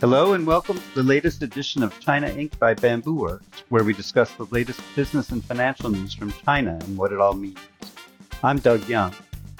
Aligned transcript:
Hello 0.00 0.34
and 0.34 0.46
welcome 0.46 0.78
to 0.78 0.94
the 0.94 1.02
latest 1.02 1.42
edition 1.42 1.82
of 1.82 1.98
China 1.98 2.28
Inc. 2.28 2.56
by 2.60 2.72
Bamboo 2.72 3.16
Works, 3.16 3.64
where 3.68 3.82
we 3.82 3.92
discuss 3.92 4.30
the 4.34 4.46
latest 4.52 4.80
business 4.94 5.30
and 5.30 5.44
financial 5.44 5.90
news 5.90 6.14
from 6.14 6.30
China 6.30 6.78
and 6.84 6.96
what 6.96 7.12
it 7.12 7.18
all 7.18 7.34
means. 7.34 7.58
I'm 8.44 8.60
Doug 8.60 8.88
Young, 8.88 9.12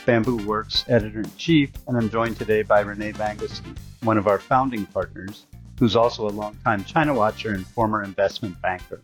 Bamboo 0.06 0.46
Works 0.46 0.85
editor 0.87 1.22
in 1.22 1.37
chief, 1.37 1.72
and 1.88 1.96
I'm 1.96 2.09
joined 2.09 2.38
today 2.38 2.62
by 2.62 2.82
Rene 2.82 3.14
Vanguestaine, 3.14 3.76
one 4.04 4.16
of 4.16 4.28
our 4.28 4.38
founding 4.38 4.87
partners, 4.87 5.46
who's 5.80 5.96
also 5.96 6.28
a 6.28 6.30
longtime 6.30 6.84
China 6.84 7.14
watcher 7.14 7.52
and 7.52 7.66
former 7.66 8.04
investment 8.04 8.62
banker. 8.62 9.00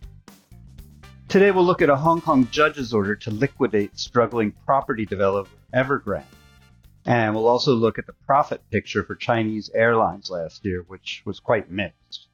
Today 1.27 1.51
we'll 1.51 1.65
look 1.65 1.81
at 1.81 1.89
a 1.89 1.97
Hong 1.97 2.21
Kong 2.21 2.47
judge's 2.49 2.93
order 2.93 3.13
to 3.13 3.29
liquidate 3.29 3.99
struggling 3.99 4.53
property 4.65 5.05
developer 5.05 5.51
Evergrande 5.73 6.23
and 7.05 7.35
we'll 7.35 7.47
also 7.47 7.73
look 7.73 7.99
at 7.99 8.07
the 8.07 8.13
profit 8.25 8.67
picture 8.71 9.03
for 9.03 9.15
Chinese 9.15 9.69
airlines 9.75 10.29
last 10.29 10.65
year, 10.65 10.83
which 10.87 11.21
was 11.25 11.39
quite 11.39 11.69
mixed. 11.69 12.27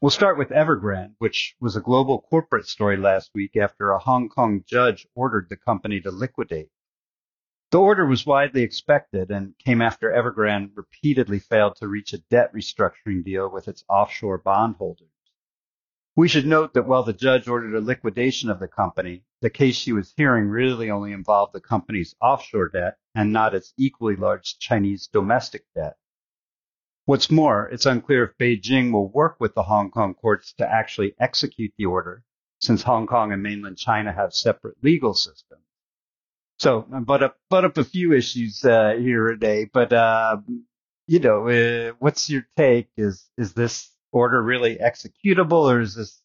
We'll 0.00 0.10
start 0.10 0.36
with 0.36 0.50
Evergrande, 0.50 1.14
which 1.18 1.56
was 1.60 1.76
a 1.76 1.80
global 1.80 2.20
corporate 2.20 2.66
story 2.66 2.98
last 2.98 3.30
week 3.34 3.56
after 3.56 3.90
a 3.90 3.98
Hong 3.98 4.28
Kong 4.28 4.62
judge 4.66 5.06
ordered 5.14 5.48
the 5.48 5.56
company 5.56 6.00
to 6.02 6.10
liquidate. 6.10 6.68
The 7.70 7.80
order 7.80 8.04
was 8.04 8.26
widely 8.26 8.62
expected 8.62 9.30
and 9.30 9.54
came 9.58 9.80
after 9.80 10.12
Evergrande 10.12 10.72
repeatedly 10.76 11.38
failed 11.38 11.76
to 11.76 11.88
reach 11.88 12.12
a 12.12 12.18
debt 12.18 12.52
restructuring 12.52 13.24
deal 13.24 13.50
with 13.50 13.66
its 13.66 13.82
offshore 13.88 14.38
bondholders. 14.38 15.08
We 16.14 16.28
should 16.28 16.46
note 16.46 16.74
that 16.74 16.86
while 16.86 17.02
the 17.02 17.14
judge 17.14 17.48
ordered 17.48 17.74
a 17.74 17.80
liquidation 17.80 18.50
of 18.50 18.60
the 18.60 18.68
company, 18.68 19.24
the 19.44 19.50
case 19.50 19.76
she 19.76 19.92
was 19.92 20.14
hearing 20.16 20.48
really 20.48 20.90
only 20.90 21.12
involved 21.12 21.52
the 21.52 21.60
company's 21.60 22.14
offshore 22.18 22.70
debt 22.70 22.96
and 23.14 23.30
not 23.30 23.54
its 23.54 23.74
equally 23.76 24.16
large 24.16 24.58
Chinese 24.58 25.06
domestic 25.12 25.66
debt. 25.74 25.98
What's 27.04 27.30
more, 27.30 27.68
it's 27.68 27.84
unclear 27.84 28.24
if 28.24 28.38
Beijing 28.38 28.90
will 28.90 29.10
work 29.10 29.36
with 29.38 29.54
the 29.54 29.64
Hong 29.64 29.90
Kong 29.90 30.14
courts 30.14 30.54
to 30.54 30.66
actually 30.66 31.14
execute 31.20 31.74
the 31.76 31.84
order, 31.84 32.24
since 32.58 32.82
Hong 32.84 33.06
Kong 33.06 33.32
and 33.32 33.42
mainland 33.42 33.76
China 33.76 34.14
have 34.14 34.32
separate 34.32 34.82
legal 34.82 35.12
systems. 35.12 35.60
So 36.58 36.86
I 36.90 37.00
brought 37.00 37.22
up, 37.22 37.36
brought 37.50 37.66
up 37.66 37.76
a 37.76 37.84
few 37.84 38.14
issues 38.14 38.64
uh, 38.64 38.94
here 38.98 39.28
today, 39.28 39.68
but 39.70 39.92
uh, 39.92 40.38
you 41.06 41.18
know, 41.18 41.48
uh, 41.48 41.92
what's 41.98 42.30
your 42.30 42.46
take? 42.56 42.88
Is 42.96 43.28
is 43.36 43.52
this 43.52 43.90
order 44.10 44.42
really 44.42 44.76
executable, 44.76 45.70
or 45.70 45.82
is 45.82 45.94
this 45.96 46.22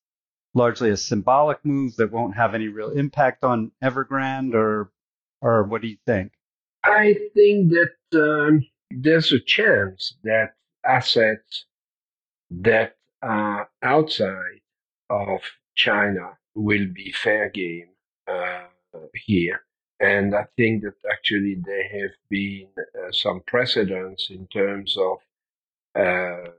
largely 0.53 0.89
a 0.89 0.97
symbolic 0.97 1.63
move 1.63 1.95
that 1.97 2.11
won't 2.11 2.35
have 2.35 2.55
any 2.55 2.67
real 2.67 2.89
impact 2.89 3.43
on 3.43 3.71
Evergrande, 3.83 4.53
or 4.53 4.91
or 5.41 5.63
what 5.63 5.81
do 5.81 5.87
you 5.87 5.97
think? 6.05 6.33
I 6.83 7.15
think 7.33 7.71
that 7.71 7.95
um, 8.13 8.65
there's 8.89 9.31
a 9.31 9.39
chance 9.39 10.15
that 10.23 10.53
assets 10.85 11.65
that 12.49 12.97
are 13.21 13.69
outside 13.83 14.61
of 15.09 15.41
China 15.75 16.37
will 16.55 16.87
be 16.93 17.11
fair 17.11 17.49
game 17.49 17.89
uh, 18.27 18.63
here. 19.13 19.61
And 19.99 20.33
I 20.33 20.45
think 20.55 20.83
that 20.83 20.95
actually 21.11 21.57
there 21.63 22.01
have 22.01 22.11
been 22.29 22.67
uh, 22.77 23.11
some 23.11 23.41
precedents 23.45 24.29
in 24.29 24.47
terms 24.47 24.97
of 24.97 25.17
uh, 25.95 26.51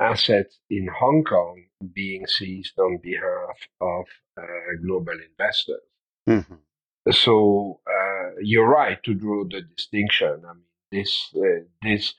assets 0.00 0.58
in 0.70 0.88
Hong 1.00 1.24
Kong 1.24 1.64
being 1.92 2.26
seized 2.26 2.78
on 2.78 2.98
behalf 3.02 3.58
of 3.80 4.04
uh, 4.36 4.42
global 4.84 5.14
investors. 5.30 5.80
Mm-hmm. 6.28 6.54
So 7.12 7.80
uh, 7.86 8.30
you're 8.40 8.68
right 8.68 9.02
to 9.04 9.14
draw 9.14 9.44
the 9.44 9.62
distinction. 9.62 10.42
I 10.48 10.52
mean, 10.52 10.64
this 10.90 11.34
uh, 11.36 11.64
this 11.82 12.14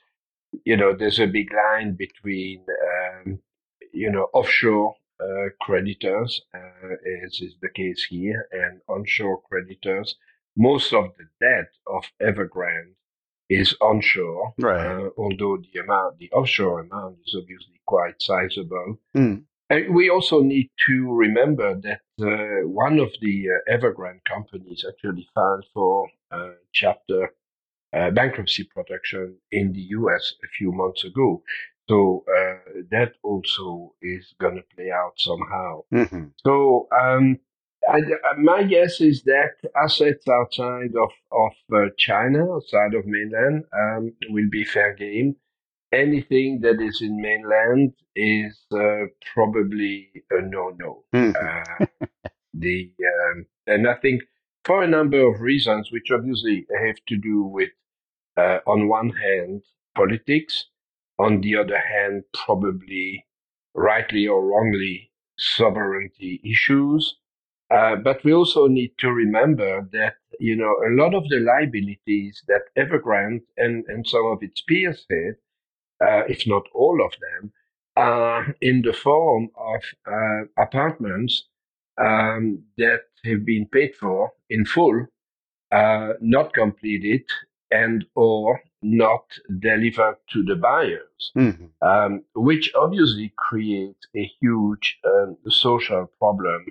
you 0.66 0.78
know 0.78 0.96
there's 0.96 1.20
a 1.20 1.28
big 1.28 1.50
line 1.54 1.96
between 1.96 2.66
um, 2.92 3.40
you 3.94 4.12
know 4.12 4.30
offshore 4.34 4.96
uh, 5.22 5.50
creditors, 5.62 6.42
uh, 6.54 6.96
as 7.26 7.42
is 7.42 7.56
the 7.62 7.70
case 7.70 8.08
here, 8.10 8.48
and 8.52 8.82
onshore 8.88 9.42
creditors. 9.42 10.16
Most 10.58 10.94
of 10.94 11.12
the 11.18 11.26
debt 11.40 11.70
of 11.88 12.04
Evergrande 12.22 12.96
is 13.50 13.76
onshore, 13.82 14.54
right. 14.60 14.86
uh, 14.86 15.10
although 15.18 15.58
the 15.58 15.80
amount, 15.80 16.20
the 16.20 16.32
offshore 16.32 16.82
amount 16.82 17.18
is 17.26 17.36
obviously 17.36 17.82
quite 17.86 18.22
sizable. 18.22 19.00
Mm. 19.16 19.44
And 19.72 19.94
we 19.94 20.10
also 20.10 20.42
need 20.42 20.70
to 20.88 21.14
remember 21.14 21.80
that 21.82 22.02
uh, 22.22 22.68
one 22.68 23.00
of 23.00 23.10
the 23.22 23.48
uh, 23.50 23.76
Evergrande 23.76 24.24
companies 24.26 24.84
actually 24.88 25.28
filed 25.34 25.66
for 25.74 26.08
uh, 26.32 26.52
chapter 26.74 27.34
uh, 27.94 28.12
bankruptcy 28.12 28.64
protection 28.64 29.36
in 29.52 29.74
the 29.74 29.82
US 29.82 30.36
a 30.44 30.48
few 30.48 30.72
months 30.72 31.04
ago. 31.04 31.44
So 31.88 32.24
uh, 32.28 32.82
that 32.92 33.14
also 33.24 33.96
is 34.02 34.34
going 34.40 34.56
to 34.56 34.76
play 34.76 34.92
out 34.92 35.14
somehow. 35.18 35.82
Mm-hmm. 35.92 36.26
So 36.46 36.88
um, 36.92 37.40
I, 37.90 37.98
uh, 37.98 38.38
my 38.38 38.64
guess 38.64 39.02
is 39.02 39.24
that 39.24 39.56
assets 39.76 40.28
outside 40.28 40.94
of 40.96 41.12
of 41.32 41.54
uh, 41.74 41.90
China, 41.98 42.54
outside 42.54 42.94
of 42.94 43.06
mainland, 43.06 43.64
um, 43.74 44.14
will 44.30 44.50
be 44.50 44.64
fair 44.64 44.94
game. 44.94 45.36
Anything 45.92 46.62
that 46.62 46.80
is 46.80 47.02
in 47.02 47.20
mainland 47.20 47.94
is 48.16 48.60
uh, 48.72 49.08
probably 49.34 50.12
a 50.30 50.42
no-no. 50.42 51.04
Mm. 51.16 51.34
Uh, 51.36 51.86
the 52.54 52.92
um, 53.00 53.46
and 53.66 53.88
I 53.88 53.96
think 53.96 54.22
for 54.66 54.84
a 54.84 54.88
number 54.88 55.22
of 55.28 55.42
reasons, 55.42 55.92
which 55.92 56.12
obviously 56.12 56.68
have 56.86 56.98
to 57.08 57.18
do 57.18 57.44
with, 57.44 57.72
uh, 58.38 58.60
on 58.68 58.88
one 58.88 59.10
hand, 59.10 59.64
politics, 59.96 60.66
on 61.18 61.42
the 61.42 61.56
other 61.56 61.80
hand, 61.80 62.24
probably 62.34 63.26
rightly 63.74 64.28
or 64.28 64.46
wrongly, 64.46 65.12
sovereignty 65.38 66.40
issues 66.44 67.16
uh, 67.70 67.96
but 67.96 68.24
we 68.24 68.34
also 68.34 68.68
need 68.68 68.92
to 68.98 69.12
remember 69.12 69.88
that, 69.92 70.16
you 70.40 70.56
know, 70.56 70.76
a 70.88 70.92
lot 71.02 71.14
of 71.14 71.28
the 71.30 71.40
liabilities 71.40 72.44
that 72.48 72.64
Evergrande 72.78 73.42
and, 73.58 73.86
and 73.88 74.08
some 74.08 74.26
of 74.26 74.40
its 74.42 74.62
peers 74.62 75.06
had, 75.10 75.36
uh, 76.02 76.24
if 76.28 76.48
not 76.48 76.64
all 76.74 77.00
of 77.06 77.14
them, 77.20 77.52
are 77.96 78.56
in 78.62 78.82
the 78.82 78.94
form 78.94 79.50
of 79.58 79.82
uh, 80.08 80.62
apartments 80.62 81.46
um, 82.02 82.64
that 82.78 83.02
have 83.26 83.46
been 83.46 83.68
paid 83.72 83.94
for 83.96 84.32
in 84.50 84.66
full, 84.66 85.06
uh, 85.72 86.14
not 86.22 86.54
completed, 86.54 87.24
and 87.72 88.06
or 88.16 88.62
not 88.82 89.26
delivered 89.60 90.16
to 90.32 90.42
the 90.44 90.56
buyers, 90.56 91.32
mm-hmm. 91.38 91.88
um, 91.88 92.24
which 92.34 92.72
obviously 92.74 93.32
creates 93.36 94.08
a 94.16 94.32
huge 94.40 94.98
um, 95.06 95.38
social 95.50 96.10
problem 96.18 96.66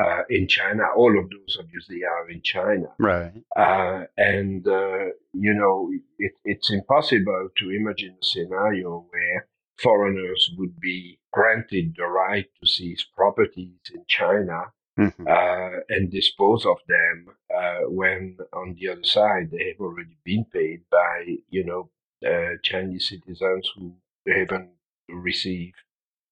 uh, 0.00 0.22
in 0.28 0.48
China. 0.48 0.84
All 0.96 1.18
of 1.18 1.28
those 1.30 1.56
obviously 1.60 2.00
are 2.04 2.30
in 2.30 2.42
China. 2.42 2.88
Right. 2.98 3.32
Uh, 3.56 4.04
and, 4.16 4.66
uh, 4.66 5.06
you 5.32 5.54
know, 5.54 5.90
it, 6.18 6.32
it's 6.44 6.70
impossible 6.70 7.48
to 7.58 7.70
imagine 7.70 8.16
a 8.20 8.24
scenario 8.24 9.06
where 9.10 9.46
foreigners 9.78 10.50
would 10.58 10.78
be 10.80 11.18
granted 11.32 11.94
the 11.96 12.06
right 12.06 12.46
to 12.60 12.66
seize 12.66 13.04
properties 13.14 13.80
in 13.94 14.04
China 14.08 14.72
mm-hmm. 14.98 15.26
Uh, 15.26 15.80
and 15.88 16.10
dispose 16.10 16.66
of 16.66 16.76
them 16.88 17.26
uh, 17.56 17.88
when 17.88 18.36
on 18.52 18.76
the 18.78 18.88
other 18.88 19.04
side 19.04 19.50
they 19.50 19.68
have 19.68 19.80
already 19.80 20.16
been 20.24 20.44
paid 20.52 20.80
by, 20.90 21.36
you 21.48 21.64
know, 21.64 21.90
uh, 22.26 22.56
Chinese 22.62 23.08
citizens 23.08 23.70
who 23.74 23.94
haven't 24.26 24.70
received 25.08 25.76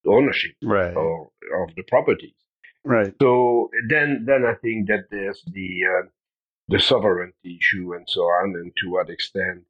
ownership 0.07 0.53
right. 0.63 0.95
of, 0.97 1.29
of 1.61 1.75
the 1.77 1.83
properties. 1.89 2.35
Right. 2.85 3.15
So 3.21 3.71
then, 3.89 4.25
then 4.27 4.45
I 4.45 4.55
think 4.55 4.89
that 4.89 5.05
there's 5.11 5.43
the 5.47 5.81
uh, 5.85 6.09
the 6.69 6.79
sovereignty 6.79 7.59
issue 7.61 7.95
and 7.95 8.07
so 8.09 8.21
on, 8.21 8.55
and 8.55 8.73
to 8.77 8.91
what 8.91 9.09
extent 9.11 9.65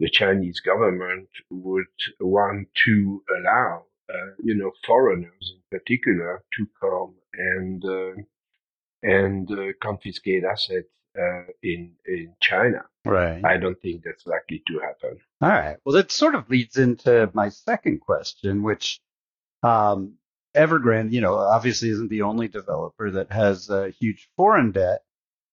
the 0.00 0.08
Chinese 0.08 0.60
government 0.60 1.28
would 1.50 1.86
want 2.20 2.68
to 2.86 3.22
allow, 3.38 3.84
uh, 4.12 4.32
you 4.42 4.54
know, 4.54 4.70
foreigners 4.86 5.52
in 5.54 5.78
particular 5.78 6.42
to 6.56 6.66
come 6.80 7.14
and 7.34 7.84
uh, 7.84 8.22
and 9.02 9.50
uh, 9.50 9.72
confiscate 9.82 10.44
assets 10.44 10.88
uh, 11.18 11.44
in 11.62 11.92
in 12.06 12.34
China. 12.40 12.84
Right. 13.04 13.44
I 13.44 13.56
don't 13.58 13.80
think 13.80 14.02
that's 14.04 14.26
likely 14.26 14.62
to 14.66 14.78
happen. 14.80 15.18
All 15.42 15.48
right. 15.48 15.76
Well, 15.84 15.94
that 15.94 16.10
sort 16.10 16.34
of 16.34 16.48
leads 16.48 16.78
into 16.78 17.30
my 17.34 17.50
second 17.50 18.00
question, 18.00 18.62
which 18.62 19.00
um, 19.62 20.14
Evergrande, 20.54 21.12
you 21.12 21.20
know, 21.20 21.36
obviously 21.36 21.90
isn't 21.90 22.10
the 22.10 22.22
only 22.22 22.48
developer 22.48 23.10
that 23.10 23.32
has 23.32 23.70
a 23.70 23.90
huge 23.90 24.28
foreign 24.36 24.72
debt. 24.72 25.02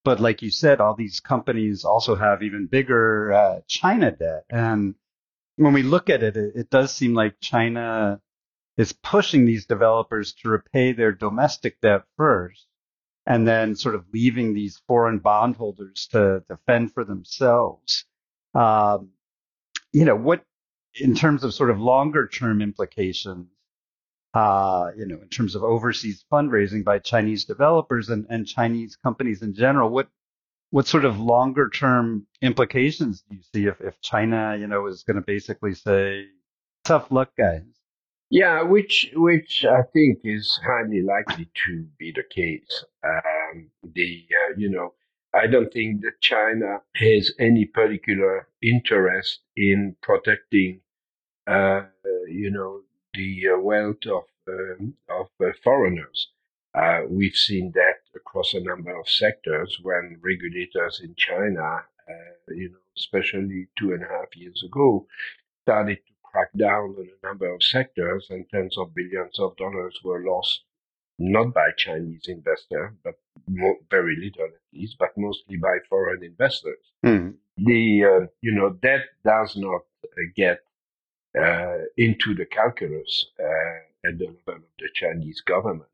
But 0.03 0.19
like 0.19 0.41
you 0.41 0.49
said, 0.49 0.81
all 0.81 0.95
these 0.95 1.19
companies 1.19 1.85
also 1.85 2.15
have 2.15 2.41
even 2.41 2.67
bigger 2.67 3.33
uh, 3.33 3.59
China 3.67 4.11
debt. 4.11 4.45
And 4.49 4.95
when 5.57 5.73
we 5.73 5.83
look 5.83 6.09
at 6.09 6.23
it, 6.23 6.37
it, 6.37 6.53
it 6.55 6.69
does 6.69 6.91
seem 6.93 7.13
like 7.13 7.39
China 7.39 8.19
is 8.77 8.93
pushing 8.93 9.45
these 9.45 9.65
developers 9.65 10.33
to 10.33 10.49
repay 10.49 10.93
their 10.93 11.11
domestic 11.11 11.79
debt 11.81 12.03
first 12.17 12.65
and 13.25 13.47
then 13.47 13.75
sort 13.75 13.95
of 13.95 14.05
leaving 14.11 14.53
these 14.53 14.81
foreign 14.87 15.19
bondholders 15.19 16.07
to, 16.11 16.43
fend 16.65 16.93
for 16.93 17.03
themselves. 17.03 18.05
Um, 18.55 19.11
you 19.93 20.05
know, 20.05 20.15
what 20.15 20.43
in 20.95 21.15
terms 21.15 21.43
of 21.43 21.53
sort 21.53 21.69
of 21.69 21.79
longer 21.79 22.27
term 22.27 22.61
implications, 22.61 23.47
uh, 24.33 24.91
you 24.97 25.05
know, 25.05 25.19
in 25.21 25.27
terms 25.27 25.55
of 25.55 25.63
overseas 25.63 26.23
fundraising 26.31 26.83
by 26.83 26.99
Chinese 26.99 27.45
developers 27.45 28.09
and, 28.09 28.25
and 28.29 28.47
Chinese 28.47 28.95
companies 28.95 29.41
in 29.41 29.53
general, 29.53 29.89
what 29.89 30.07
what 30.69 30.87
sort 30.87 31.03
of 31.03 31.19
longer 31.19 31.69
term 31.69 32.25
implications 32.41 33.23
do 33.29 33.35
you 33.35 33.41
see 33.53 33.67
if, 33.67 33.81
if 33.81 33.99
China, 34.01 34.55
you 34.57 34.67
know, 34.67 34.87
is 34.87 35.03
going 35.03 35.17
to 35.17 35.21
basically 35.21 35.75
say, 35.75 36.27
tough 36.85 37.11
luck, 37.11 37.31
guys? 37.37 37.63
Yeah, 38.29 38.63
which 38.63 39.11
which 39.13 39.65
I 39.65 39.81
think 39.91 40.19
is 40.23 40.57
highly 40.65 41.01
likely 41.01 41.49
to 41.65 41.85
be 41.99 42.13
the 42.15 42.23
case. 42.23 42.85
Um, 43.03 43.69
the 43.83 44.25
uh, 44.31 44.53
you 44.57 44.69
know 44.69 44.93
I 45.33 45.47
don't 45.47 45.71
think 45.71 46.01
that 46.03 46.21
China 46.21 46.77
has 46.95 47.33
any 47.37 47.65
particular 47.65 48.47
interest 48.63 49.41
in 49.57 49.97
protecting 50.01 50.79
uh, 51.45 51.81
you 52.29 52.51
know 52.51 52.83
the 53.13 53.43
uh, 53.53 53.59
wealth 53.59 54.05
of 54.07 54.23
um, 54.47 54.95
of 55.09 55.27
uh, 55.39 55.51
foreigners. 55.63 56.29
Uh, 56.73 57.01
we've 57.09 57.35
seen 57.35 57.71
that 57.75 57.99
across 58.15 58.53
a 58.53 58.59
number 58.59 58.97
of 58.97 59.07
sectors 59.09 59.77
when 59.83 60.17
regulators 60.21 61.01
in 61.03 61.13
China, 61.15 61.83
uh, 62.09 62.53
you 62.53 62.69
know, 62.69 62.77
especially 62.97 63.67
two 63.77 63.91
and 63.91 64.03
a 64.03 64.07
half 64.07 64.35
years 64.35 64.63
ago, 64.65 65.05
started 65.63 65.97
to 65.97 66.13
crack 66.23 66.49
down 66.57 66.95
on 66.97 67.07
a 67.07 67.27
number 67.27 67.53
of 67.53 67.61
sectors 67.61 68.27
and 68.29 68.45
tens 68.49 68.77
of 68.77 68.95
billions 68.95 69.37
of 69.37 69.55
dollars 69.57 69.99
were 70.03 70.23
lost, 70.25 70.61
not 71.19 71.53
by 71.53 71.69
Chinese 71.77 72.27
investors, 72.27 72.91
but 73.03 73.15
more, 73.47 73.75
very 73.89 74.15
little 74.15 74.45
at 74.45 74.61
least, 74.73 74.95
but 74.97 75.09
mostly 75.17 75.57
by 75.57 75.77
foreign 75.89 76.23
investors. 76.23 76.79
Hmm. 77.03 77.31
The, 77.57 78.03
uh, 78.05 78.25
you 78.41 78.53
know, 78.53 78.77
that 78.81 79.01
does 79.25 79.57
not 79.57 79.81
uh, 80.05 80.21
get 80.35 80.61
into 81.97 82.35
the 82.35 82.45
calculus 82.45 83.27
uh, 83.39 84.07
at 84.07 84.17
the 84.17 84.25
level 84.25 84.55
of 84.55 84.61
the 84.79 84.89
Chinese 84.93 85.41
government. 85.41 85.89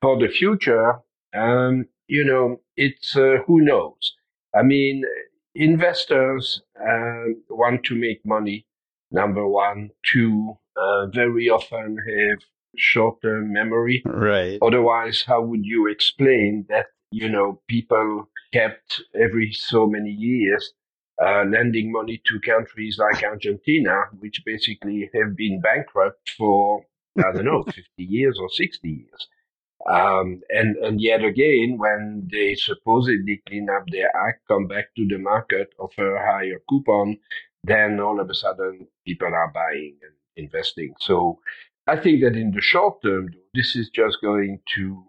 For 0.00 0.18
the 0.18 0.28
future, 0.28 1.00
um, 1.34 1.86
you 2.06 2.24
know, 2.24 2.60
it's 2.76 3.16
uh, 3.16 3.38
who 3.46 3.60
knows. 3.60 4.14
I 4.54 4.62
mean, 4.62 5.04
investors 5.54 6.62
um, 6.80 7.42
want 7.50 7.84
to 7.84 7.94
make 7.94 8.24
money 8.24 8.64
number 9.10 9.46
one. 9.46 9.90
Two, 10.04 10.56
uh, 10.76 11.06
very 11.08 11.50
often 11.50 11.98
have 11.98 12.38
short-term 12.76 13.52
memory. 13.52 14.02
Right. 14.04 14.58
Otherwise, 14.62 15.24
how 15.26 15.42
would 15.42 15.64
you 15.64 15.88
explain 15.88 16.66
that, 16.68 16.86
you 17.10 17.28
know, 17.28 17.60
people 17.68 18.28
kept 18.52 19.02
every 19.14 19.52
so 19.52 19.86
many 19.86 20.10
years 20.10 20.72
uh, 21.22 21.44
lending 21.44 21.90
money 21.92 22.22
to 22.26 22.40
countries 22.40 22.98
like 22.98 23.22
Argentina, 23.22 24.04
which 24.18 24.42
basically 24.44 25.10
have 25.14 25.36
been 25.36 25.60
bankrupt 25.60 26.30
for, 26.36 26.84
I 27.18 27.32
don't 27.32 27.44
know, 27.44 27.62
50 27.66 27.82
years 27.98 28.38
or 28.40 28.48
60 28.48 28.88
years. 28.88 29.28
Um, 29.90 30.40
and, 30.50 30.76
and 30.76 31.00
yet 31.00 31.24
again, 31.24 31.76
when 31.78 32.28
they 32.30 32.54
supposedly 32.54 33.42
clean 33.46 33.68
up 33.70 33.84
their 33.90 34.10
act, 34.28 34.46
come 34.48 34.66
back 34.66 34.94
to 34.96 35.06
the 35.08 35.18
market, 35.18 35.68
offer 35.78 36.16
a 36.16 36.32
higher 36.32 36.60
coupon, 36.68 37.18
then 37.64 38.00
all 38.00 38.20
of 38.20 38.28
a 38.28 38.34
sudden 38.34 38.86
people 39.06 39.28
are 39.28 39.52
buying 39.52 39.96
and 40.02 40.12
investing. 40.36 40.94
So 41.00 41.38
I 41.86 41.96
think 41.96 42.22
that 42.22 42.36
in 42.36 42.50
the 42.50 42.60
short 42.60 43.02
term, 43.02 43.30
this 43.54 43.74
is 43.76 43.88
just 43.90 44.18
going 44.20 44.60
to 44.76 45.04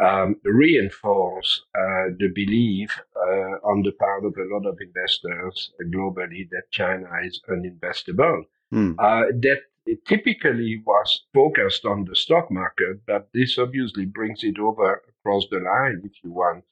um, 0.00 0.36
reinforce 0.44 1.62
uh, 1.74 2.10
the 2.18 2.30
belief 2.34 2.98
uh, 3.16 3.68
on 3.70 3.82
the 3.82 3.92
part 3.92 4.24
of 4.24 4.34
a 4.36 4.54
lot 4.54 4.66
of 4.66 4.78
investors 4.80 5.72
globally 5.94 6.48
that 6.50 6.70
China 6.70 7.08
is 7.24 7.40
uninvestable. 7.48 8.44
Hmm. 8.70 8.92
Uh, 8.98 9.24
that 9.40 9.60
typically 10.06 10.82
was 10.84 11.24
focused 11.34 11.84
on 11.84 12.04
the 12.04 12.14
stock 12.14 12.50
market, 12.50 13.00
but 13.06 13.28
this 13.34 13.58
obviously 13.58 14.06
brings 14.06 14.44
it 14.44 14.58
over 14.58 15.02
across 15.08 15.46
the 15.50 15.58
line, 15.58 16.02
if 16.04 16.12
you 16.22 16.32
want, 16.32 16.64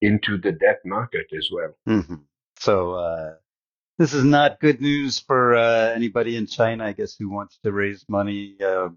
into 0.00 0.36
the 0.36 0.52
debt 0.52 0.80
market 0.84 1.26
as 1.36 1.48
well. 1.52 1.74
Mm-hmm. 1.88 2.16
So, 2.58 2.94
uh, 2.94 3.34
this 3.98 4.12
is 4.12 4.24
not 4.24 4.60
good 4.60 4.80
news 4.80 5.20
for 5.20 5.54
uh, 5.54 5.92
anybody 5.94 6.36
in 6.36 6.46
China, 6.46 6.84
I 6.84 6.92
guess, 6.92 7.14
who 7.16 7.30
wants 7.30 7.58
to 7.62 7.72
raise 7.72 8.04
money, 8.08 8.56
uh, 8.60 8.88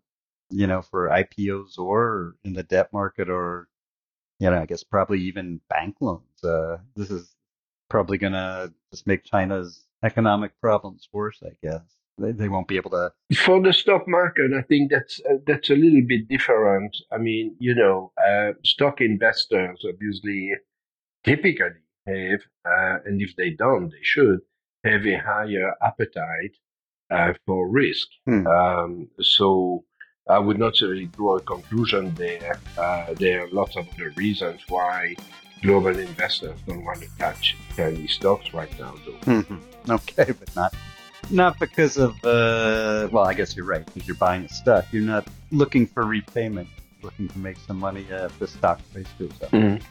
you 0.50 0.66
know, 0.66 0.82
for 0.82 1.10
IPOs 1.10 1.78
or 1.78 2.36
in 2.44 2.54
the 2.54 2.64
debt 2.64 2.92
market 2.92 3.30
or, 3.30 3.68
you 4.40 4.50
know, 4.50 4.62
I 4.62 4.66
guess 4.66 4.84
probably 4.84 5.22
even 5.22 5.62
bank 5.70 5.96
loans. 6.02 6.44
Uh, 6.44 6.78
this 6.96 7.10
is 7.10 7.36
probably 7.90 8.18
going 8.18 8.34
to 8.34 8.74
just 8.92 9.08
make 9.08 9.24
China's 9.24 9.86
economic 10.04 10.60
problems 10.62 11.08
worse, 11.12 11.42
I 11.44 11.56
guess. 11.64 11.82
They, 12.20 12.32
they 12.32 12.50
won't 12.50 12.68
be 12.68 12.78
able 12.78 12.92
to. 12.92 13.12
For 13.36 13.62
the 13.62 13.74
stock 13.74 14.08
market, 14.08 14.52
I 14.58 14.64
think 14.64 14.92
that's 14.92 15.22
uh, 15.30 15.36
that's 15.46 15.70
a 15.70 15.76
little 15.76 16.02
bit 16.08 16.28
different. 16.28 16.98
I 17.12 17.18
mean, 17.18 17.56
you 17.60 17.76
know, 17.76 18.12
uh, 18.18 18.54
stock 18.64 19.02
investors 19.02 19.86
obviously 19.88 20.52
typically 21.24 21.70
have, 22.08 22.40
uh, 22.66 22.98
and 23.06 23.22
if 23.22 23.36
they 23.36 23.52
don't, 23.52 23.90
they 23.90 24.02
should 24.02 24.40
have 24.84 25.06
a 25.06 25.18
higher 25.18 25.74
appetite 25.84 26.58
uh, 27.12 27.34
for 27.46 27.70
risk. 27.70 28.08
Hmm. 28.26 28.48
Um, 28.48 29.10
so 29.22 29.84
I 30.30 30.40
would 30.40 30.60
not 30.60 30.80
really 30.82 31.06
draw 31.06 31.38
a 31.38 31.42
conclusion 31.42 32.14
there. 32.16 32.60
Uh, 32.78 33.14
there 33.14 33.44
are 33.46 33.50
lots 33.50 33.76
of 33.78 33.88
other 33.94 34.10
reasons 34.16 34.62
why 34.68 35.16
global 35.62 35.98
investors 35.98 36.58
don't 36.68 36.84
want 36.84 37.00
to 37.02 37.08
touch 37.18 37.56
Chinese 37.76 38.14
stocks 38.14 38.54
right 38.54 38.72
now, 38.80 38.94
though. 39.06 39.32
Mhm. 39.42 39.60
Okay, 39.90 40.32
but 40.40 40.54
not 40.56 40.74
not 41.30 41.60
because 41.60 41.98
of 41.98 42.12
uh 42.24 43.08
well, 43.12 43.26
I 43.26 43.34
guess 43.34 43.56
you're 43.56 43.66
right, 43.66 43.86
because 43.86 44.08
you're 44.08 44.18
buying 44.18 44.44
a 44.46 44.50
stock. 44.50 44.86
You're 44.92 45.04
not 45.16 45.26
looking 45.52 45.88
for 45.88 46.04
repayment, 46.06 46.68
looking 47.02 47.28
to 47.30 47.40
make 47.40 47.58
some 47.68 47.80
money 47.80 48.06
uh, 48.12 48.26
if 48.26 48.38
the 48.40 48.48
stock 48.48 48.80
price 48.92 49.08
goes 49.20 49.32
up. 49.42 49.52
Mhm. 49.52 49.82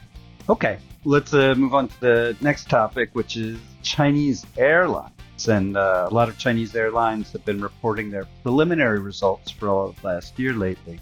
Okay, 0.48 0.78
let's 1.04 1.34
uh, 1.34 1.56
move 1.56 1.74
on 1.74 1.88
to 1.88 2.00
the 2.00 2.36
next 2.40 2.70
topic, 2.70 3.10
which 3.14 3.36
is 3.36 3.58
Chinese 3.82 4.46
airlines. 4.56 5.48
And 5.48 5.76
uh, 5.76 6.06
a 6.08 6.14
lot 6.14 6.28
of 6.28 6.38
Chinese 6.38 6.76
airlines 6.76 7.32
have 7.32 7.44
been 7.44 7.60
reporting 7.60 8.10
their 8.10 8.28
preliminary 8.44 9.00
results 9.00 9.50
for 9.50 9.68
all 9.68 9.88
of 9.88 10.04
last 10.04 10.38
year 10.38 10.52
lately. 10.52 11.00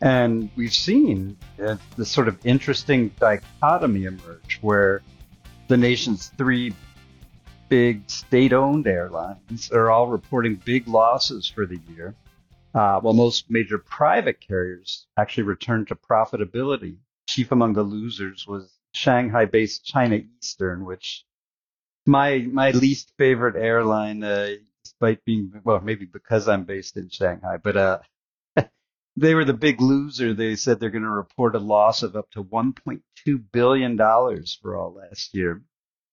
And 0.00 0.48
we've 0.54 0.72
seen 0.72 1.36
uh, 1.60 1.76
this 1.96 2.08
sort 2.08 2.28
of 2.28 2.38
interesting 2.46 3.08
dichotomy 3.18 4.04
emerge 4.04 4.60
where 4.62 5.02
the 5.66 5.76
nation's 5.76 6.28
three 6.38 6.72
big 7.68 8.08
state 8.08 8.52
owned 8.52 8.86
airlines 8.86 9.72
are 9.72 9.90
all 9.90 10.06
reporting 10.06 10.54
big 10.64 10.86
losses 10.86 11.48
for 11.48 11.66
the 11.66 11.80
year, 11.96 12.14
uh, 12.76 13.00
while 13.00 13.14
most 13.14 13.50
major 13.50 13.78
private 13.78 14.40
carriers 14.40 15.06
actually 15.16 15.44
returned 15.44 15.88
to 15.88 15.96
profitability. 15.96 16.94
Chief 17.28 17.52
among 17.52 17.74
the 17.74 17.82
losers 17.82 18.46
was 18.46 18.72
Shanghai 18.92 19.46
based 19.46 19.84
China 19.84 20.20
Eastern, 20.38 20.84
which 20.84 21.24
my 22.06 22.38
my 22.50 22.70
least 22.72 23.12
favorite 23.18 23.56
airline, 23.56 24.22
uh, 24.24 24.54
despite 24.84 25.24
being 25.24 25.52
well, 25.64 25.80
maybe 25.80 26.06
because 26.06 26.48
I'm 26.48 26.64
based 26.64 26.96
in 26.96 27.08
Shanghai, 27.10 27.56
but 27.58 27.76
uh, 27.76 27.98
they 29.16 29.34
were 29.34 29.44
the 29.44 29.54
big 29.54 29.80
loser. 29.80 30.34
They 30.34 30.56
said 30.56 30.80
they're 30.80 30.90
going 30.90 31.02
to 31.02 31.08
report 31.08 31.54
a 31.54 31.60
loss 31.60 32.02
of 32.02 32.16
up 32.16 32.30
to 32.32 32.42
1.2 32.42 33.00
billion 33.52 33.96
dollars 33.96 34.58
for 34.60 34.76
all 34.76 34.94
last 34.94 35.34
year. 35.34 35.62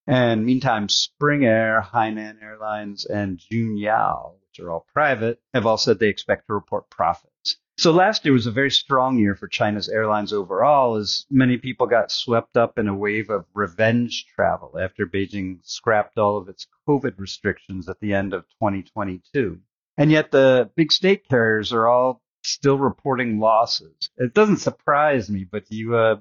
And 0.07 0.43
meantime, 0.45 0.89
Spring 0.89 1.45
Air, 1.45 1.85
Hainan 1.93 2.41
Airlines, 2.41 3.05
and 3.05 3.39
Juneyao, 3.39 4.33
which 4.41 4.59
are 4.59 4.71
all 4.71 4.87
private, 4.91 5.39
have 5.53 5.67
all 5.67 5.77
said 5.77 5.99
they 5.99 6.07
expect 6.07 6.47
to 6.47 6.53
report 6.53 6.89
profits. 6.89 7.29
So 7.79 7.93
last 7.93 8.25
year 8.25 8.33
was 8.33 8.45
a 8.45 8.51
very 8.51 8.71
strong 8.71 9.17
year 9.19 9.35
for 9.35 9.47
China's 9.47 9.87
airlines 9.87 10.33
overall, 10.33 10.95
as 10.97 11.25
many 11.29 11.57
people 11.57 11.87
got 11.87 12.11
swept 12.11 12.57
up 12.57 12.77
in 12.77 12.89
a 12.89 12.93
wave 12.93 13.29
of 13.29 13.45
revenge 13.53 14.25
travel 14.35 14.77
after 14.77 15.07
Beijing 15.07 15.59
scrapped 15.63 16.17
all 16.17 16.35
of 16.35 16.49
its 16.49 16.67
COVID 16.85 17.17
restrictions 17.17 17.87
at 17.87 17.97
the 18.01 18.13
end 18.13 18.33
of 18.33 18.43
2022. 18.49 19.61
And 19.97 20.11
yet 20.11 20.29
the 20.29 20.69
big 20.75 20.91
state 20.91 21.29
carriers 21.29 21.71
are 21.71 21.87
all 21.87 22.21
still 22.43 22.77
reporting 22.77 23.39
losses. 23.39 24.09
It 24.17 24.33
doesn't 24.33 24.57
surprise 24.57 25.29
me, 25.29 25.45
but 25.49 25.65
do 25.69 25.77
you 25.77 25.95
uh, 25.95 26.17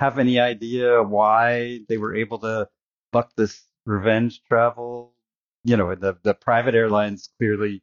have 0.00 0.18
any 0.18 0.40
idea 0.40 1.04
why 1.04 1.82
they 1.88 1.98
were 1.98 2.16
able 2.16 2.40
to 2.40 2.68
buck 3.12 3.30
this 3.36 3.62
revenge 3.86 4.42
travel? 4.42 5.14
You 5.62 5.76
know, 5.76 5.94
the 5.94 6.18
the 6.24 6.34
private 6.34 6.74
airlines 6.74 7.30
clearly 7.38 7.80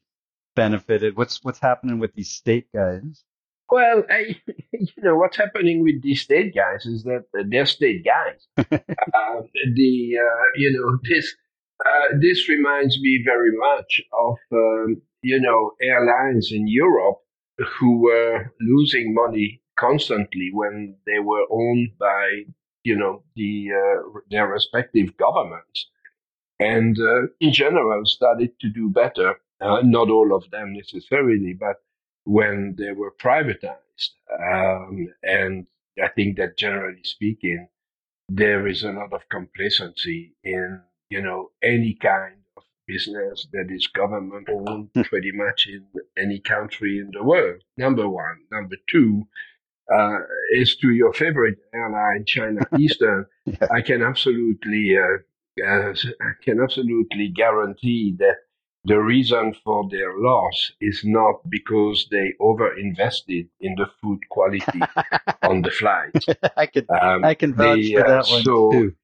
benefited. 0.57 1.15
What's 1.15 1.43
what's 1.43 1.59
happening 1.59 1.99
with 1.99 2.13
these 2.15 2.31
state 2.31 2.67
guys? 2.73 3.23
Well, 3.69 4.03
I, 4.09 4.35
you 4.71 5.03
know, 5.03 5.15
what's 5.15 5.37
happening 5.37 5.83
with 5.83 6.01
these 6.01 6.21
state 6.21 6.55
guys 6.55 6.85
is 6.85 7.03
that 7.03 7.25
they're 7.49 7.65
state 7.65 8.05
guys. 8.05 8.47
uh, 8.57 9.41
the, 9.75 10.17
uh, 10.17 10.45
you 10.55 10.71
know, 10.73 10.97
this, 11.09 11.35
uh, 11.85 12.17
this 12.19 12.47
reminds 12.49 12.99
me 13.01 13.21
very 13.25 13.51
much 13.57 14.01
of, 14.13 14.37
um, 14.51 15.01
you 15.21 15.39
know, 15.39 15.71
airlines 15.81 16.51
in 16.51 16.67
Europe 16.67 17.19
who 17.79 18.01
were 18.01 18.53
losing 18.61 19.13
money 19.13 19.61
constantly 19.77 20.49
when 20.53 20.95
they 21.05 21.19
were 21.19 21.45
owned 21.51 21.89
by, 21.99 22.43
you 22.83 22.95
know, 22.95 23.23
the, 23.35 23.67
uh, 23.75 24.19
their 24.31 24.47
respective 24.47 25.15
governments. 25.17 25.87
And 26.59 26.97
uh, 26.99 27.27
in 27.39 27.53
general, 27.53 28.05
started 28.05 28.51
to 28.61 28.69
do 28.69 28.89
better 28.89 29.35
uh, 29.61 29.81
not 29.83 30.09
all 30.09 30.35
of 30.35 30.49
them 30.51 30.73
necessarily, 30.73 31.53
but 31.53 31.77
when 32.25 32.75
they 32.77 32.91
were 32.91 33.13
privatized. 33.21 34.11
Um, 34.39 35.07
and 35.23 35.65
I 36.03 36.09
think 36.09 36.37
that 36.37 36.57
generally 36.57 37.03
speaking, 37.03 37.67
there 38.29 38.67
is 38.67 38.83
a 38.83 38.91
lot 38.91 39.13
of 39.13 39.27
complacency 39.29 40.35
in, 40.43 40.81
you 41.09 41.21
know, 41.21 41.51
any 41.63 41.93
kind 41.95 42.35
of 42.57 42.63
business 42.87 43.47
that 43.53 43.67
is 43.69 43.87
government 43.87 44.47
owned 44.49 44.89
Hmm. 44.93 45.01
pretty 45.03 45.31
much 45.31 45.67
in 45.67 45.85
any 46.17 46.39
country 46.39 46.99
in 46.99 47.11
the 47.13 47.23
world. 47.23 47.61
Number 47.77 48.07
one. 48.07 48.37
Number 48.51 48.75
two, 48.89 49.27
uh, 49.93 50.19
is 50.51 50.75
to 50.77 50.89
your 50.91 51.13
favorite 51.13 51.57
airline, 51.73 52.25
China 52.27 52.61
Eastern. 52.77 53.25
Yeah. 53.45 53.67
I 53.71 53.81
can 53.81 54.01
absolutely, 54.03 54.97
uh, 54.97 55.65
uh, 55.65 55.93
I 56.21 56.31
can 56.43 56.59
absolutely 56.61 57.29
guarantee 57.29 58.15
that 58.19 58.35
the 58.87 58.99
reason 58.99 59.53
for 59.65 59.87
their 59.89 60.17
loss 60.17 60.71
is 60.79 61.01
not 61.03 61.35
because 61.49 62.07
they 62.09 62.33
overinvested 62.39 63.47
in 63.59 63.75
the 63.75 63.87
food 64.01 64.19
quality 64.29 64.79
on 65.43 65.61
the 65.61 65.71
flight. 65.71 66.23
I 66.57 66.65
can 66.67 66.85
Um, 66.89 67.25
I 67.25 67.33
can 67.33 67.53
vouch 67.53 67.79
they, 67.79 67.93
for 67.93 68.05
uh, 68.05 68.09
that 68.09 68.31
one 68.31 68.43
so, 68.43 68.71
too. 68.71 68.95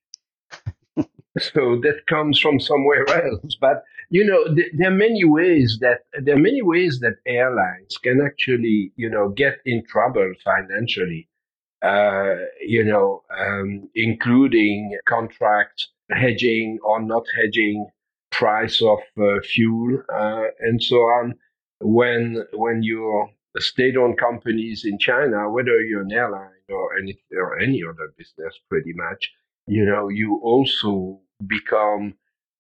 so 1.52 1.62
that 1.82 2.08
comes 2.08 2.40
from 2.40 2.60
somewhere 2.62 3.06
else. 3.10 3.58
But 3.60 3.84
you 4.10 4.24
know, 4.24 4.56
th- 4.56 4.72
there 4.78 4.88
are 4.88 5.02
many 5.08 5.26
ways 5.26 5.80
that 5.82 6.00
there 6.26 6.36
are 6.36 6.46
many 6.50 6.62
ways 6.62 7.00
that 7.02 7.16
airlines 7.26 7.98
can 7.98 8.22
actually, 8.26 8.94
you 8.96 9.10
know, 9.10 9.30
get 9.30 9.56
in 9.66 9.84
trouble 9.86 10.32
financially. 10.46 11.28
Uh, 11.82 12.36
you 12.62 12.84
know, 12.86 13.24
um, 13.38 13.90
including 13.96 14.98
contract 15.06 15.88
hedging 16.10 16.80
or 16.82 17.02
not 17.02 17.26
hedging, 17.36 17.86
price 18.40 18.82
of 18.82 19.00
uh, 19.18 19.40
fuel, 19.54 20.04
uh, 20.14 20.48
and 20.60 20.82
so 20.82 20.98
on. 20.98 21.34
When 21.80 22.44
when 22.54 22.84
you're 22.84 23.30
state-owned 23.58 24.18
companies 24.18 24.84
in 24.84 24.98
China, 24.98 25.50
whether 25.50 25.80
you're 25.82 26.02
an 26.02 26.12
airline 26.12 26.66
or 26.70 26.98
any 27.00 27.14
or 27.44 27.60
any 27.60 27.82
other 27.88 28.08
business, 28.18 28.54
pretty 28.70 28.94
much, 28.96 29.32
you 29.68 29.86
know, 29.86 30.10
you 30.10 30.40
also 30.44 31.22
become 31.46 32.16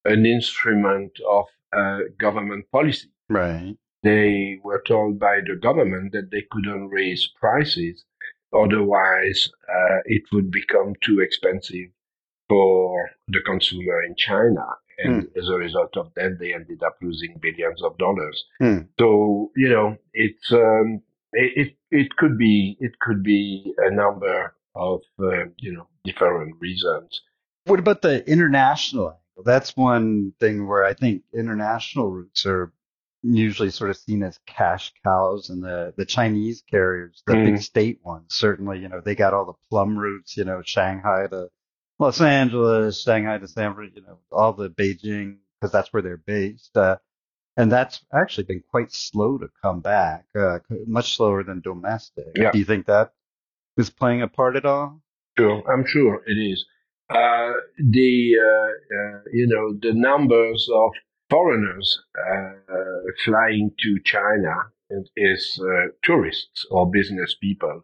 an 0.05 0.25
instrument 0.25 1.11
of 1.37 1.45
uh, 1.75 1.99
government 2.19 2.65
policy. 2.71 3.09
Right. 3.29 3.75
They 4.03 4.59
were 4.63 4.83
told 4.85 5.17
by 5.17 5.39
the 5.47 5.55
government 5.55 6.11
that 6.11 6.29
they 6.31 6.43
couldn't 6.51 6.89
raise 6.89 7.29
prices, 7.39 8.05
otherwise 8.53 9.49
uh, 9.67 9.99
it 10.05 10.23
would 10.31 10.51
become 10.51 10.93
too 11.01 11.21
expensive 11.21 11.89
for 12.49 13.09
the 13.29 13.39
consumer 13.45 14.03
in 14.03 14.15
China. 14.17 14.65
And 14.97 15.27
as 15.37 15.49
a 15.49 15.53
result 15.55 15.97
of 15.97 16.13
that, 16.15 16.37
they 16.39 16.53
ended 16.53 16.81
up 16.83 16.97
losing 17.01 17.37
billions 17.41 17.81
of 17.83 17.97
dollars. 17.97 18.45
Hmm. 18.59 18.79
So 18.99 19.51
you 19.55 19.69
know, 19.69 19.97
it's 20.13 20.51
um, 20.51 21.01
it, 21.33 21.67
it 21.67 21.75
it 21.91 22.15
could 22.15 22.37
be 22.37 22.77
it 22.79 22.99
could 22.99 23.23
be 23.23 23.73
a 23.77 23.91
number 23.91 24.55
of 24.75 25.01
uh, 25.19 25.45
you 25.57 25.73
know 25.73 25.87
different 26.03 26.55
reasons. 26.59 27.21
What 27.65 27.79
about 27.79 28.01
the 28.01 28.27
international 28.29 29.07
angle? 29.09 29.43
That's 29.45 29.75
one 29.75 30.33
thing 30.39 30.67
where 30.67 30.83
I 30.85 30.93
think 30.93 31.23
international 31.33 32.11
routes 32.11 32.45
are 32.45 32.71
usually 33.23 33.69
sort 33.69 33.89
of 33.89 33.97
seen 33.97 34.21
as 34.21 34.37
cash 34.45 34.91
cows 35.03 35.49
and 35.49 35.63
the, 35.63 35.93
the 35.95 36.05
Chinese 36.05 36.61
carriers, 36.69 37.23
the 37.25 37.35
big 37.35 37.53
Mm. 37.53 37.63
state 37.63 37.99
ones, 38.03 38.35
certainly, 38.35 38.79
you 38.79 38.89
know, 38.89 38.99
they 38.99 39.15
got 39.15 39.33
all 39.33 39.45
the 39.45 39.53
plum 39.69 39.97
routes, 39.97 40.35
you 40.35 40.43
know, 40.43 40.61
Shanghai 40.65 41.27
to 41.27 41.47
Los 41.99 42.21
Angeles, 42.21 43.01
Shanghai 43.01 43.37
to 43.37 43.47
San 43.47 43.73
Francisco, 43.73 44.01
you 44.01 44.07
know, 44.07 44.19
all 44.31 44.53
the 44.53 44.69
Beijing, 44.69 45.37
because 45.59 45.71
that's 45.71 45.93
where 45.93 46.01
they're 46.01 46.17
based. 46.17 46.75
Uh, 46.75 46.97
and 47.55 47.71
that's 47.71 48.03
actually 48.13 48.45
been 48.45 48.63
quite 48.71 48.91
slow 48.91 49.37
to 49.37 49.47
come 49.61 49.79
back, 49.79 50.25
uh, 50.37 50.59
much 50.87 51.15
slower 51.15 51.43
than 51.43 51.61
domestic. 51.61 52.25
Yeah. 52.35 52.51
Do 52.51 52.57
you 52.57 52.65
think 52.65 52.87
that 52.87 53.13
is 53.77 53.89
playing 53.89 54.21
a 54.21 54.27
part 54.27 54.55
at 54.55 54.65
all? 54.65 55.01
Sure, 55.37 55.63
I'm 55.71 55.85
sure 55.85 56.23
it 56.25 56.33
is. 56.33 56.65
Uh, 57.09 57.53
the 57.77 58.35
uh, 58.39 58.97
uh, 58.97 59.19
you 59.31 59.47
know 59.47 59.77
the 59.81 59.93
numbers 59.93 60.67
of 60.73 60.91
foreigners 61.29 61.99
uh, 62.17 62.53
flying 63.23 63.71
to 63.79 63.99
China 64.03 64.53
is 65.17 65.59
uh, 65.61 65.87
tourists 66.03 66.65
or 66.71 66.89
business 66.89 67.35
people. 67.39 67.83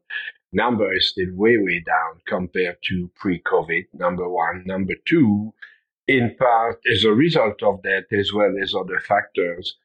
Number 0.52 0.96
is 0.96 1.10
still 1.10 1.34
way 1.34 1.58
way 1.58 1.80
down 1.86 2.22
compared 2.26 2.78
to 2.86 3.12
pre-COVID. 3.16 3.86
Number 3.94 4.28
one, 4.28 4.64
number 4.66 4.96
two, 5.06 5.54
in 6.08 6.36
part 6.38 6.80
as 6.92 7.04
a 7.04 7.14
result 7.14 7.62
of 7.62 7.82
that, 7.84 8.06
as 8.12 8.34
well 8.34 8.56
as 8.62 8.74
other 8.74 9.00
factors, 9.00 9.76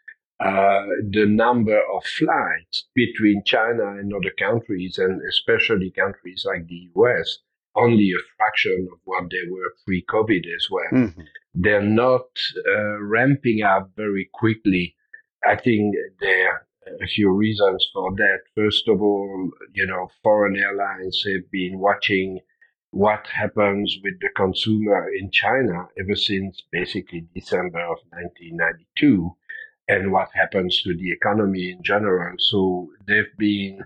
uh, 0.41 0.87
the 1.11 1.27
number 1.27 1.79
of 1.95 2.05
flights 2.05 2.85
between 2.95 3.43
China 3.45 3.97
and 3.99 4.13
other 4.13 4.33
countries, 4.39 4.99
and 4.99 5.21
especially 5.29 5.91
countries 5.91 6.45
like 6.47 6.67
the 6.67 6.89
US, 6.97 7.39
only 7.77 8.11
a 8.11 8.23
fraction 8.37 8.89
of 8.93 8.99
what 9.05 9.31
they 9.31 9.51
were 9.51 9.75
pre-COVID 9.85 10.45
as 10.57 10.69
well. 10.71 10.93
Mm-hmm. 10.93 11.21
They're 11.55 11.83
not 11.83 12.27
uh, 12.67 13.01
ramping 13.01 13.63
up 13.63 13.91
very 13.97 14.29
quickly. 14.33 14.97
I 15.47 15.57
think 15.57 15.95
there 16.21 16.51
are 16.51 16.64
a 17.03 17.07
few 17.07 17.31
reasons 17.33 17.89
for 17.93 18.15
that. 18.17 18.41
First 18.55 18.89
of 18.89 19.01
all, 19.01 19.51
you 19.73 19.87
know, 19.87 20.09
foreign 20.23 20.57
airlines 20.57 21.25
have 21.27 21.51
been 21.51 21.79
watching 21.79 22.41
what 22.91 23.27
happens 23.27 23.99
with 24.05 24.15
the 24.21 24.29
consumer 24.37 25.11
in 25.13 25.31
China 25.33 25.89
ever 25.99 26.15
since 26.15 26.63
basically 26.71 27.27
December 27.35 27.81
of 27.81 27.99
1992 28.11 29.35
and 29.89 30.13
what 30.13 30.29
happens 30.33 30.81
to 30.83 30.95
the 30.97 31.11
economy 31.11 31.71
in 31.71 31.83
general. 31.83 32.35
So 32.39 32.89
they've 33.07 33.37
been 33.37 33.81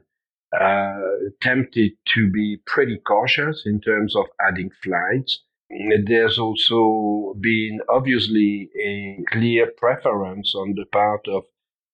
uh, 0.59 1.01
tempted 1.41 1.93
to 2.15 2.31
be 2.31 2.59
pretty 2.67 2.99
cautious 3.07 3.63
in 3.67 3.81
terms 3.81 4.15
of 4.15 4.27
adding 4.47 4.71
flights. 4.83 5.43
There's 6.07 6.39
also 6.39 7.35
been 7.41 7.81
obviously 7.89 8.71
a 8.79 9.23
clear 9.31 9.71
preference 9.77 10.55
on 10.55 10.75
the 10.75 10.87
part 10.87 11.27
of 11.29 11.45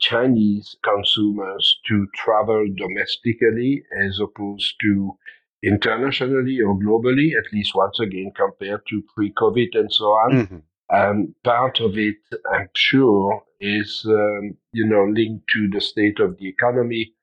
Chinese 0.05 0.77
consumers 0.85 1.81
to 1.89 2.07
travel 2.15 2.67
domestically 2.77 3.83
as 4.05 4.21
opposed 4.21 4.75
to 4.83 5.17
internationally 5.63 6.61
or 6.61 6.79
globally, 6.79 7.31
at 7.39 7.51
least 7.53 7.75
once 7.75 7.99
again 8.01 8.31
compared 8.37 8.83
to 8.91 9.03
pre-COVID 9.15 9.71
and 9.73 9.91
so 9.91 10.05
on. 10.05 10.33
Mm-hmm. 10.33 10.59
Um, 10.95 11.35
part 11.43 11.81
of 11.81 11.97
it, 11.97 12.17
I'm 12.53 12.69
sure, 12.77 13.43
is 13.61 14.05
um, 14.07 14.59
you 14.73 14.87
know 14.87 15.05
linked 15.05 15.49
to 15.55 15.69
the 15.73 15.81
state 15.81 16.21
of 16.21 16.37
the 16.37 16.49
economy 16.49 17.15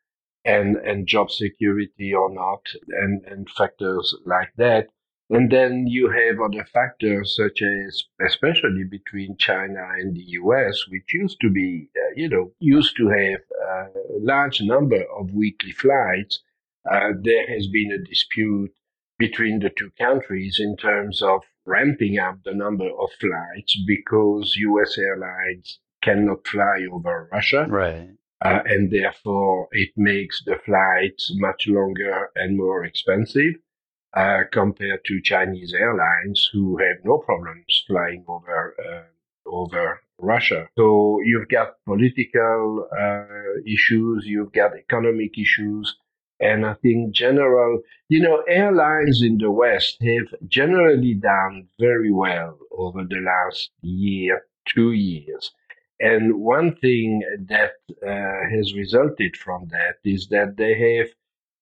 and 0.44 0.78
and 0.78 1.08
job 1.08 1.30
security 1.30 2.14
or 2.16 2.34
not, 2.34 2.64
and 2.90 3.24
and 3.26 3.48
factors 3.50 4.16
like 4.26 4.52
that. 4.58 4.88
And 5.32 5.50
then 5.50 5.88
you 5.88 6.10
have 6.10 6.42
other 6.42 6.66
factors 6.66 7.38
such 7.38 7.62
as, 7.62 8.04
especially 8.20 8.84
between 8.84 9.38
China 9.38 9.88
and 9.98 10.14
the 10.14 10.26
U.S., 10.44 10.84
which 10.90 11.14
used 11.14 11.38
to 11.40 11.50
be, 11.50 11.88
uh, 11.96 12.14
you 12.18 12.28
know, 12.28 12.52
used 12.60 12.98
to 12.98 13.08
have 13.08 13.40
a 13.66 13.88
large 14.20 14.60
number 14.60 15.06
of 15.18 15.32
weekly 15.32 15.72
flights. 15.72 16.42
Uh, 16.92 17.14
there 17.22 17.48
has 17.48 17.68
been 17.68 17.94
a 17.94 18.10
dispute 18.10 18.74
between 19.18 19.60
the 19.60 19.70
two 19.70 19.92
countries 19.98 20.58
in 20.60 20.76
terms 20.76 21.22
of 21.22 21.44
ramping 21.66 22.20
up 22.20 22.40
the 22.44 22.54
number 22.54 22.90
of 22.90 23.10
flights 23.22 23.80
because 23.88 24.58
U.S. 24.58 24.98
airlines 24.98 25.80
cannot 26.02 26.46
fly 26.46 26.86
over 26.92 27.30
Russia. 27.32 27.68
Right. 27.70 28.10
Uh, 28.44 28.60
and 28.66 28.92
therefore 28.92 29.70
it 29.72 29.92
makes 29.96 30.44
the 30.44 30.58
flights 30.66 31.32
much 31.36 31.68
longer 31.68 32.32
and 32.36 32.58
more 32.58 32.84
expensive 32.84 33.54
uh, 34.14 34.42
compared 34.52 35.04
to 35.06 35.22
Chinese 35.22 35.74
airlines 35.74 36.50
who 36.52 36.78
have 36.78 36.98
no 37.04 37.18
problems 37.20 37.84
flying 37.88 38.24
over 38.28 38.76
uh, 38.80 39.50
over 39.50 40.02
Russia. 40.20 40.68
So 40.78 41.20
you've 41.24 41.50
got 41.50 41.76
political 41.86 42.88
uh, 42.98 43.62
issues, 43.66 44.26
you've 44.26 44.54
got 44.54 44.78
economic 44.78 45.38
issues, 45.38 45.96
and 46.40 46.66
I 46.66 46.74
think 46.76 47.14
general, 47.14 47.82
you 48.10 48.20
know, 48.20 48.44
airlines 48.48 49.22
in 49.22 49.38
the 49.38 49.52
West 49.52 49.98
have 50.02 50.28
generally 50.48 51.14
done 51.14 51.68
very 51.80 52.12
well 52.12 52.58
over 52.72 53.04
the 53.04 53.20
last 53.20 53.70
year, 53.82 54.44
two 54.68 54.92
years. 54.92 55.52
And 56.00 56.42
one 56.42 56.76
thing 56.78 57.22
that 57.48 57.74
uh, 58.04 58.50
has 58.50 58.74
resulted 58.74 59.38
from 59.38 59.68
that 59.70 59.98
is 60.04 60.30
that 60.30 60.58
they 60.58 60.74
have 60.98 61.10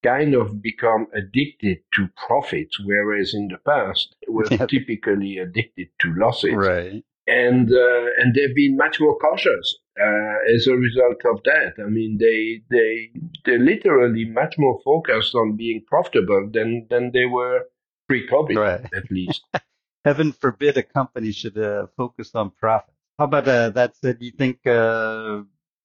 kind 0.04 0.34
of 0.36 0.62
become 0.62 1.08
addicted 1.14 1.80
to 1.94 2.08
profits, 2.28 2.80
whereas 2.84 3.34
in 3.34 3.50
the 3.50 3.58
past 3.58 4.16
were 4.28 4.44
typically 4.70 5.38
addicted 5.38 5.90
to 6.00 6.14
losses. 6.16 6.54
Right. 6.54 7.04
And 7.28 7.72
uh, 7.72 8.06
and 8.18 8.34
they've 8.34 8.56
been 8.56 8.76
much 8.76 9.00
more 9.00 9.16
cautious 9.20 9.78
uh, 10.02 10.36
as 10.56 10.66
a 10.68 10.74
result 10.76 11.22
of 11.26 11.42
that. 11.44 11.74
I 11.78 11.88
mean, 11.88 12.18
they 12.18 12.62
they 12.72 13.12
they're 13.46 13.60
literally 13.60 14.26
much 14.26 14.56
more 14.58 14.80
focused 14.84 15.36
on 15.36 15.56
being 15.56 15.84
profitable 15.86 16.50
than 16.52 16.88
than 16.90 17.12
they 17.14 17.26
were 17.26 17.66
pre-COVID, 18.08 18.56
Right. 18.58 18.86
at 18.96 19.12
least. 19.12 19.44
Heaven 20.06 20.32
forbid 20.32 20.78
a 20.78 20.82
company 20.84 21.32
should 21.32 21.58
uh, 21.58 21.86
focus 21.96 22.32
on 22.34 22.50
profit. 22.52 22.96
How 23.20 23.26
about 23.26 23.48
uh, 23.48 23.70
that 23.72 23.96
said? 23.98 24.18
Do 24.18 24.26
you 24.26 24.32
think, 24.32 24.66
uh, 24.66 25.42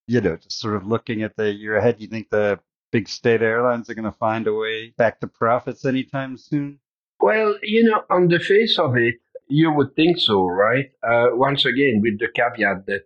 you 0.06 0.20
know, 0.22 0.36
just 0.36 0.60
sort 0.60 0.76
of 0.76 0.86
looking 0.86 1.22
at 1.24 1.36
the 1.36 1.52
year 1.52 1.76
ahead, 1.76 1.98
do 1.98 2.04
you 2.04 2.08
think 2.08 2.30
the 2.30 2.60
big 2.94 3.08
state 3.08 3.42
airlines 3.42 3.90
are 3.90 3.94
going 3.94 4.04
to 4.04 4.18
find 4.26 4.46
a 4.46 4.54
way 4.54 4.94
back 4.96 5.18
to 5.18 5.26
profits 5.26 5.84
anytime 5.84 6.38
soon? 6.38 6.78
Well, 7.18 7.56
you 7.60 7.82
know, 7.82 8.04
on 8.08 8.28
the 8.28 8.38
face 8.38 8.78
of 8.78 8.96
it, 8.96 9.16
you 9.48 9.72
would 9.72 9.96
think 9.96 10.16
so, 10.18 10.46
right? 10.46 10.92
Uh, 11.02 11.30
once 11.32 11.64
again, 11.64 12.00
with 12.02 12.20
the 12.20 12.28
caveat 12.28 12.86
that, 12.86 13.02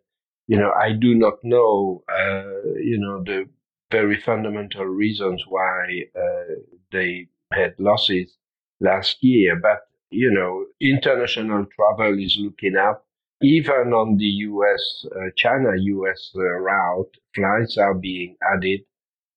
you 0.46 0.58
know, 0.58 0.72
I 0.72 0.92
do 0.92 1.14
not 1.14 1.36
know, 1.42 2.04
uh, 2.06 2.76
you 2.90 2.98
know, 2.98 3.24
the 3.24 3.48
very 3.90 4.20
fundamental 4.20 4.84
reasons 4.84 5.42
why 5.48 6.02
uh, 6.14 6.54
they 6.92 7.28
had 7.54 7.74
losses 7.78 8.36
last 8.80 9.16
year. 9.24 9.56
But, 9.56 9.80
you 10.10 10.30
know, 10.30 10.66
international 10.82 11.64
travel 11.74 12.18
is 12.18 12.36
looking 12.38 12.76
up. 12.76 13.06
Even 13.40 13.94
on 13.94 14.18
the 14.18 14.32
US, 14.50 15.06
uh, 15.16 15.30
China 15.34 15.70
US 15.76 16.30
uh, 16.36 16.42
route, 16.42 17.14
flights 17.34 17.78
are 17.78 17.94
being 17.94 18.36
added. 18.52 18.80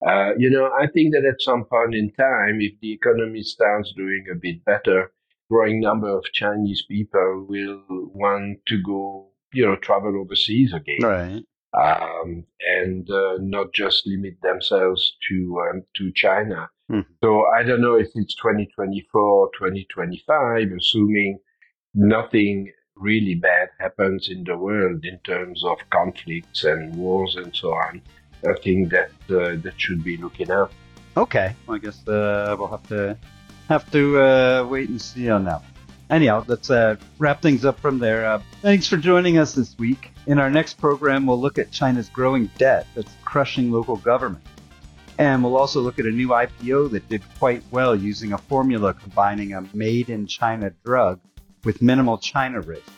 Uh, 0.05 0.31
you 0.37 0.49
know, 0.49 0.71
I 0.79 0.87
think 0.87 1.13
that 1.13 1.25
at 1.25 1.41
some 1.41 1.65
point 1.65 1.93
in 1.93 2.11
time, 2.13 2.59
if 2.59 2.73
the 2.81 2.93
economy 2.93 3.43
starts 3.43 3.93
doing 3.95 4.25
a 4.31 4.35
bit 4.35 4.63
better, 4.65 5.11
growing 5.49 5.81
number 5.81 6.09
of 6.09 6.23
Chinese 6.33 6.83
people 6.87 7.45
will 7.47 7.83
want 7.87 8.59
to 8.67 8.81
go, 8.81 9.27
you 9.53 9.65
know, 9.65 9.75
travel 9.75 10.19
overseas 10.19 10.73
again. 10.73 11.01
Right. 11.01 11.43
Um, 11.73 12.43
and 12.79 13.09
uh, 13.09 13.37
not 13.39 13.73
just 13.73 14.05
limit 14.05 14.35
themselves 14.41 15.15
to 15.29 15.61
um, 15.69 15.83
to 15.97 16.11
China. 16.13 16.69
Mm-hmm. 16.91 17.13
So 17.23 17.45
I 17.47 17.63
don't 17.63 17.81
know 17.81 17.95
if 17.95 18.09
it's 18.15 18.35
2024, 18.35 19.51
2025, 19.57 20.67
assuming 20.77 21.39
nothing 21.93 22.71
really 22.97 23.35
bad 23.35 23.69
happens 23.79 24.29
in 24.29 24.43
the 24.43 24.57
world 24.57 25.05
in 25.05 25.19
terms 25.19 25.63
of 25.63 25.77
conflicts 25.89 26.63
and 26.63 26.95
wars 26.95 27.35
and 27.35 27.55
so 27.55 27.69
on. 27.69 28.01
I 28.47 28.53
think 28.61 28.91
that 28.91 29.11
uh, 29.29 29.55
that 29.61 29.73
should 29.77 30.03
be 30.03 30.17
looking 30.17 30.51
up. 30.51 30.71
Okay, 31.17 31.55
well, 31.67 31.75
I 31.75 31.79
guess 31.79 32.07
uh, 32.07 32.55
we'll 32.57 32.67
have 32.67 32.87
to 32.87 33.17
have 33.67 33.91
to 33.91 34.21
uh, 34.21 34.67
wait 34.69 34.89
and 34.89 35.01
see 35.01 35.29
on 35.29 35.45
that. 35.45 35.61
Anyhow, 36.09 36.43
let's 36.47 36.69
uh, 36.69 36.97
wrap 37.19 37.41
things 37.41 37.63
up 37.63 37.79
from 37.79 37.99
there. 37.99 38.25
Uh, 38.25 38.41
thanks 38.61 38.85
for 38.87 38.97
joining 38.97 39.37
us 39.37 39.53
this 39.53 39.77
week. 39.77 40.11
In 40.27 40.39
our 40.39 40.49
next 40.49 40.73
program, 40.73 41.25
we'll 41.25 41.39
look 41.39 41.57
at 41.57 41.71
China's 41.71 42.09
growing 42.09 42.49
debt 42.57 42.85
that's 42.95 43.13
crushing 43.23 43.71
local 43.71 43.95
government. 43.95 44.43
And 45.17 45.43
we'll 45.43 45.55
also 45.55 45.81
look 45.81 45.99
at 45.99 46.05
a 46.05 46.11
new 46.11 46.29
IPO 46.29 46.91
that 46.91 47.07
did 47.07 47.21
quite 47.39 47.63
well 47.71 47.95
using 47.95 48.33
a 48.33 48.37
formula 48.37 48.93
combining 48.93 49.53
a 49.53 49.61
made 49.73 50.09
in 50.09 50.27
China 50.27 50.71
drug 50.83 51.19
with 51.63 51.81
minimal 51.81 52.17
China 52.17 52.59
risk. 52.59 52.91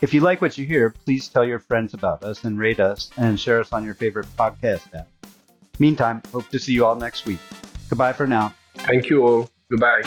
If 0.00 0.14
you 0.14 0.20
like 0.20 0.40
what 0.40 0.56
you 0.56 0.64
hear, 0.64 0.90
please 0.90 1.28
tell 1.28 1.44
your 1.44 1.58
friends 1.58 1.92
about 1.92 2.24
us 2.24 2.44
and 2.44 2.58
rate 2.58 2.80
us 2.80 3.10
and 3.18 3.38
share 3.38 3.60
us 3.60 3.72
on 3.72 3.84
your 3.84 3.94
favorite 3.94 4.26
podcast 4.38 4.94
app. 4.94 5.08
Meantime, 5.78 6.22
hope 6.32 6.48
to 6.48 6.58
see 6.58 6.72
you 6.72 6.86
all 6.86 6.96
next 6.96 7.26
week. 7.26 7.38
Goodbye 7.88 8.12
for 8.12 8.26
now. 8.26 8.54
Thank 8.74 9.10
you 9.10 9.26
all. 9.26 9.50
Goodbye. 9.70 10.02